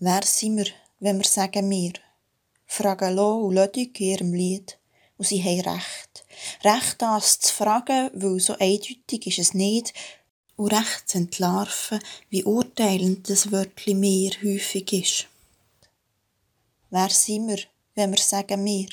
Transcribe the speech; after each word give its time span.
Wer 0.00 0.22
sind 0.22 0.58
wir, 0.58 0.66
wenn 1.00 1.18
wir 1.18 1.24
sagen 1.24 1.68
wir? 1.70 1.92
Fragen 2.66 3.16
Lo 3.16 3.38
und 3.38 3.56
Ludwig 3.56 3.98
in 3.98 4.06
ihrem 4.06 4.32
Lied. 4.32 4.78
Und 5.16 5.26
sie 5.26 5.42
haben 5.42 5.74
recht. 5.74 6.24
Recht 6.62 7.02
das 7.02 7.40
zu 7.40 7.52
fragen, 7.52 8.08
weil 8.14 8.38
so 8.38 8.52
eindeutig 8.60 9.26
ist 9.26 9.40
es 9.40 9.54
nicht. 9.54 9.92
Und 10.54 10.72
recht 10.72 11.08
zu 11.08 11.18
entlarven, 11.18 11.98
wie 12.30 12.44
urteilend 12.44 13.28
das 13.28 13.50
Wörtchen 13.50 13.98
mehr 13.98 14.30
häufig 14.40 14.92
ist. 14.92 15.26
Wer 16.90 17.10
sind 17.10 17.48
wir, 17.48 17.58
wenn 17.96 18.12
wir 18.12 18.18
sagen 18.18 18.64
wir? 18.64 18.86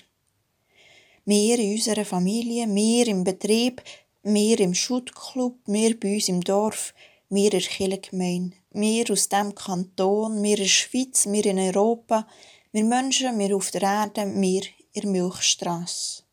Wir 1.25 1.59
in 1.59 1.73
unserer 1.73 2.05
Familie, 2.05 2.65
wir 2.67 3.07
im 3.07 3.23
Betrieb, 3.23 3.83
wir 4.23 4.59
im 4.59 4.73
Schuttclub, 4.73 5.55
wir 5.67 5.99
bei 5.99 6.15
uns 6.15 6.29
im 6.29 6.41
Dorf, 6.41 6.95
wir 7.36 7.54
in 7.54 7.59
der 7.59 7.61
Kirchengemeinde, 7.61 8.57
wir 8.71 9.11
aus 9.11 9.29
dem 9.29 9.54
Kanton, 9.54 10.41
wir 10.41 10.57
in 10.57 10.63
der 10.63 10.70
Schweiz, 10.70 11.27
wir 11.27 11.45
in 11.45 11.59
Europa, 11.59 12.25
wir 12.71 12.85
Menschen, 12.85 13.38
wir 13.38 13.55
auf 13.55 13.71
der 13.71 13.84
Erde, 13.84 14.25
wir 14.25 14.63
in 14.94 15.02
der 15.02 15.11
Milchstrasse. 15.11 16.23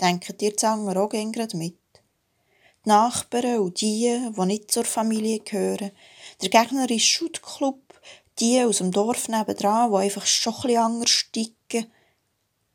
Denkt 0.00 0.42
ihr 0.42 0.56
Zanger 0.56 1.00
auch 1.00 1.08
gerade 1.08 1.56
mit? 1.56 1.76
Die 2.84 2.88
Nachbarn 2.88 3.58
und 3.58 3.80
die, 3.80 4.30
die 4.36 4.46
nicht 4.46 4.70
zur 4.70 4.84
Familie 4.84 5.40
gehören, 5.40 5.92
der 6.40 6.48
gegnerische 6.48 7.00
Schuttclub, 7.00 7.80
die 8.38 8.62
aus 8.62 8.78
dem 8.78 8.90
Dorf 8.90 9.28
nebendran, 9.28 9.90
die 9.90 9.96
einfach 9.96 10.26
schon 10.26 10.54
ein 10.54 10.62
bisschen 10.62 10.82
anders 10.82 11.24
ticken, 11.32 11.92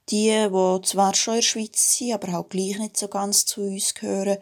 die, 0.09 0.48
die 0.50 0.81
zwar 0.84 1.16
schon 1.16 1.36
in 1.36 1.40
der 1.40 1.48
Schweiz 1.48 1.98
sind, 1.98 2.14
aber 2.14 2.31
halt 2.31 2.50
gleich 2.50 2.78
nicht 2.78 2.98
so 2.98 3.08
ganz 3.08 3.45
zu 3.45 3.62
uns 3.62 3.94
gehören. 3.95 4.38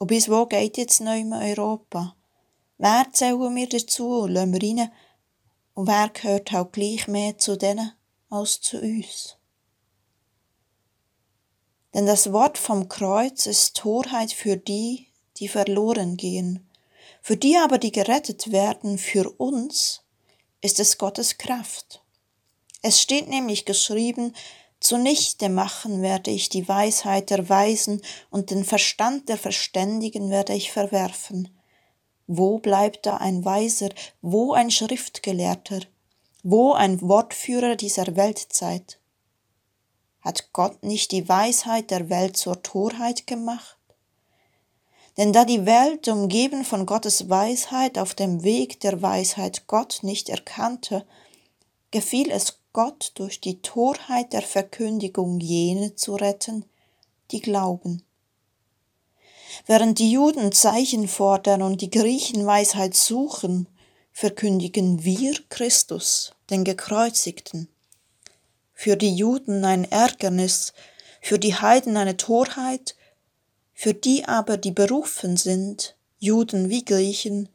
Und 0.00 0.06
bis 0.06 0.30
wo 0.30 0.46
geht 0.46 0.78
jetzt 0.78 1.02
neu 1.02 1.20
in 1.20 1.34
Europa? 1.34 2.16
Wer 2.78 3.06
zählen 3.12 3.54
wir 3.54 3.68
dazu 3.68 4.22
und 4.22 4.30
lassen 4.30 4.54
wir 4.54 4.62
rein? 4.62 4.90
Und 5.74 5.88
wer 5.88 6.08
gehört 6.08 6.52
halt 6.52 6.72
gleich 6.72 7.06
mehr 7.06 7.36
zu 7.36 7.56
denen 7.56 7.92
als 8.30 8.62
zu 8.62 8.80
uns? 8.80 9.36
Denn 11.92 12.06
das 12.06 12.32
Wort 12.32 12.56
vom 12.56 12.88
Kreuz 12.88 13.44
ist 13.44 13.76
Torheit 13.76 14.32
für 14.32 14.56
die, 14.56 15.08
die 15.36 15.48
verloren 15.48 16.16
gehen. 16.16 16.66
Für 17.20 17.36
die 17.36 17.58
aber, 17.58 17.76
die 17.76 17.92
gerettet 17.92 18.50
werden, 18.52 18.96
für 18.96 19.28
uns, 19.28 20.00
ist 20.62 20.80
es 20.80 20.96
Gottes 20.96 21.36
Kraft. 21.36 22.02
Es 22.80 23.02
steht 23.02 23.28
nämlich 23.28 23.66
geschrieben, 23.66 24.32
Zunichte 24.80 25.50
machen 25.50 26.00
werde 26.00 26.30
ich 26.30 26.48
die 26.48 26.66
Weisheit 26.66 27.28
der 27.28 27.48
Weisen 27.50 28.00
und 28.30 28.50
den 28.50 28.64
Verstand 28.64 29.28
der 29.28 29.36
Verständigen 29.36 30.30
werde 30.30 30.54
ich 30.54 30.72
verwerfen. 30.72 31.48
Wo 32.26 32.58
bleibt 32.58 33.04
da 33.04 33.18
ein 33.18 33.44
Weiser, 33.44 33.90
wo 34.22 34.54
ein 34.54 34.70
Schriftgelehrter, 34.70 35.80
wo 36.42 36.72
ein 36.72 37.00
Wortführer 37.02 37.76
dieser 37.76 38.16
Weltzeit? 38.16 38.98
Hat 40.22 40.52
Gott 40.52 40.82
nicht 40.82 41.12
die 41.12 41.28
Weisheit 41.28 41.90
der 41.90 42.08
Welt 42.08 42.36
zur 42.36 42.62
Torheit 42.62 43.26
gemacht? 43.26 43.76
Denn 45.16 45.32
da 45.32 45.44
die 45.44 45.66
Welt, 45.66 46.08
umgeben 46.08 46.64
von 46.64 46.86
Gottes 46.86 47.28
Weisheit, 47.28 47.98
auf 47.98 48.14
dem 48.14 48.42
Weg 48.42 48.80
der 48.80 49.02
Weisheit 49.02 49.66
Gott 49.66 49.98
nicht 50.02 50.30
erkannte, 50.30 51.04
gefiel 51.90 52.30
es 52.30 52.59
Gott 52.72 53.12
durch 53.16 53.40
die 53.40 53.62
Torheit 53.62 54.32
der 54.32 54.42
Verkündigung 54.42 55.40
jene 55.40 55.96
zu 55.96 56.14
retten, 56.14 56.64
die 57.32 57.40
glauben. 57.40 58.04
Während 59.66 59.98
die 59.98 60.12
Juden 60.12 60.52
Zeichen 60.52 61.08
fordern 61.08 61.62
und 61.62 61.80
die 61.80 61.90
Griechen 61.90 62.46
Weisheit 62.46 62.94
suchen, 62.94 63.66
verkündigen 64.12 65.02
wir 65.02 65.34
Christus, 65.48 66.32
den 66.50 66.62
Gekreuzigten. 66.62 67.68
Für 68.72 68.96
die 68.96 69.14
Juden 69.14 69.64
ein 69.64 69.90
Ärgernis, 69.90 70.72
für 71.20 71.38
die 71.38 71.54
Heiden 71.54 71.96
eine 71.96 72.16
Torheit, 72.16 72.94
für 73.74 73.94
die 73.94 74.26
aber, 74.26 74.56
die 74.56 74.70
berufen 74.72 75.36
sind, 75.36 75.96
Juden 76.18 76.70
wie 76.70 76.84
Griechen, 76.84 77.48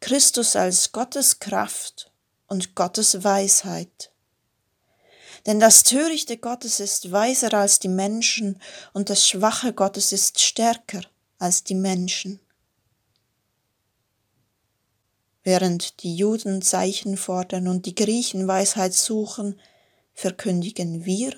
Christus 0.00 0.54
als 0.54 0.92
Gottes 0.92 1.40
Kraft 1.40 2.12
und 2.46 2.74
Gottes 2.74 3.24
Weisheit. 3.24 4.11
Denn 5.46 5.58
das 5.58 5.82
Törichte 5.82 6.36
Gottes 6.36 6.78
ist 6.78 7.10
weiser 7.10 7.54
als 7.54 7.80
die 7.80 7.88
Menschen 7.88 8.60
und 8.92 9.10
das 9.10 9.26
Schwache 9.26 9.72
Gottes 9.72 10.12
ist 10.12 10.40
stärker 10.40 11.02
als 11.38 11.64
die 11.64 11.74
Menschen. 11.74 12.40
Während 15.42 16.04
die 16.04 16.14
Juden 16.14 16.62
Zeichen 16.62 17.16
fordern 17.16 17.66
und 17.66 17.86
die 17.86 17.96
Griechen 17.96 18.46
Weisheit 18.46 18.94
suchen, 18.94 19.60
verkündigen 20.14 21.04
wir 21.04 21.34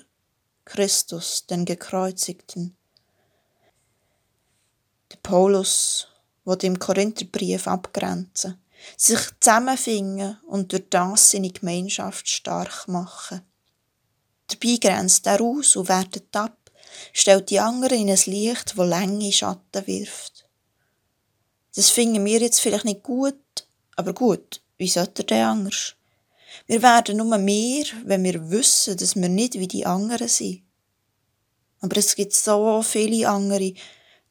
Christus, 0.63 1.47
den 1.47 1.65
Gekreuzigten. 1.65 2.77
Der 5.11 5.17
Paulus 5.17 6.07
wird 6.43 6.63
im 6.63 6.77
Korintherbrief 6.77 7.67
abgrenzen, 7.67 8.61
sich 8.95 9.19
zusammenfinden 9.39 10.37
und 10.45 10.71
durch 10.71 10.89
das 10.89 11.31
seine 11.31 11.49
Gemeinschaft 11.49 12.29
stark 12.29 12.87
machen. 12.87 13.41
Dabei 14.65 14.77
grenzt 14.77 15.27
er 15.27 15.41
aus 15.41 15.75
und 15.75 15.89
wertet 15.89 16.35
ab, 16.35 16.57
stellt 17.13 17.51
die 17.51 17.59
anderen 17.59 17.99
in 17.99 18.09
ein 18.09 18.19
Licht, 18.25 18.75
wo 18.75 18.81
lange 18.81 19.31
Schatten 19.31 19.85
wirft. 19.85 20.49
Das 21.75 21.91
finden 21.91 22.25
wir 22.25 22.39
jetzt 22.39 22.61
vielleicht 22.61 22.85
nicht 22.85 23.03
gut, 23.03 23.35
aber 23.95 24.13
gut, 24.13 24.61
wie 24.77 24.87
sollte 24.87 25.21
er 25.21 25.25
denn 25.25 25.45
anders? 25.45 25.93
Wir 26.65 26.81
werden 26.81 27.17
nur 27.17 27.37
mehr, 27.37 27.85
wenn 28.05 28.23
wir 28.23 28.49
wissen, 28.49 28.97
dass 28.97 29.15
wir 29.15 29.29
nicht 29.29 29.53
wie 29.53 29.67
die 29.67 29.85
anderen 29.85 30.29
sind. 30.29 30.63
Aber 31.81 31.97
es 31.97 32.15
gibt 32.15 32.33
so 32.33 32.81
viele 32.81 33.29
andere, 33.29 33.73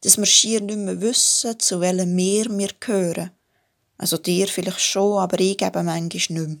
dass 0.01 0.17
wir 0.17 0.25
schier 0.25 0.59
nicht 0.59 0.79
mehr 0.79 0.99
wissen, 0.99 1.57
zu 1.59 1.79
welchem 1.79 2.13
Meer 2.13 2.45
wir 2.49 2.71
gehören. 2.77 3.31
Also 3.97 4.17
dir 4.17 4.47
vielleicht 4.47 4.81
schon, 4.81 5.19
aber 5.19 5.39
ich 5.39 5.61
eben 5.61 5.85
manchmal 5.85 6.01
nicht 6.01 6.29
mehr. 6.29 6.57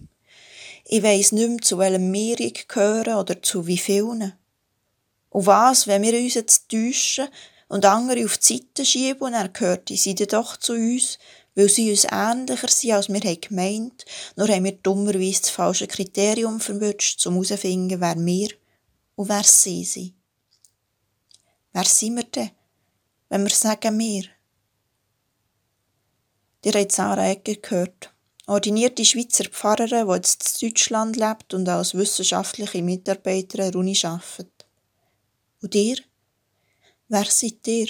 Ich 0.87 1.01
weiss 1.01 1.31
nicht 1.31 1.49
mehr, 1.49 1.61
zu 1.61 1.79
welchem 1.79 2.11
Meer 2.11 2.39
ich 2.39 2.67
gehöre 2.67 3.19
oder 3.19 3.41
zu 3.41 3.65
wie 3.65 3.77
vielen. 3.77 4.33
Und 5.29 5.45
was, 5.47 5.87
wenn 5.87 6.03
wir 6.03 6.13
uns 6.13 6.35
jetzt 6.35 6.69
täuschen 6.69 7.27
und 7.67 7.85
andere 7.85 8.23
auf 8.23 8.37
die 8.37 8.57
Seite 8.57 8.85
schieben 8.85 9.21
und 9.21 9.33
er 9.33 9.49
gehört 9.49 9.89
sie 9.89 10.13
dann 10.13 10.27
doch 10.27 10.57
zu 10.57 10.73
uns, 10.73 11.17
weil 11.55 11.69
sie 11.69 11.89
uns 11.89 12.05
ähnlicher 12.11 12.67
sind, 12.67 12.91
als 12.91 13.09
wir 13.09 13.19
haben 13.19 13.41
gemeint, 13.41 14.05
nur 14.35 14.47
haben 14.47 14.63
wir 14.63 14.73
dummerweise 14.73 15.41
das 15.41 15.49
falsche 15.49 15.87
Kriterium 15.87 16.59
verwünscht, 16.59 17.25
um 17.25 17.33
herauszufinden, 17.33 17.99
wer 17.99 18.15
wir 18.17 18.49
und 19.15 19.29
wer 19.29 19.43
sie 19.43 19.83
sind. 19.85 20.13
Wer 21.73 21.85
sind 21.85 22.17
wir 22.17 22.23
denn, 22.25 22.51
wenn 23.29 23.43
wir 23.43 23.49
sagen 23.49 23.97
wir? 23.97 24.25
Ihr 26.63 26.73
habt 26.73 26.91
Sarah 26.91 27.29
Egger 27.29 27.55
gehört 27.55 28.14
ordinierte 28.47 29.03
Schweizer 29.05 29.45
Pfarrerin, 29.45 30.07
die 30.07 30.13
jetzt 30.13 30.61
in 30.61 30.69
Deutschland 30.69 31.15
lebt 31.15 31.53
und 31.53 31.67
als 31.67 31.95
wissenschaftliche 31.95 32.81
Mitarbeiterin 32.81 33.71
der 33.71 33.79
Uni 33.79 33.97
arbeitet. 34.03 34.65
Und 35.61 35.75
ihr? 35.75 35.97
Wer 37.07 37.25
seid 37.25 37.67
ihr? 37.67 37.87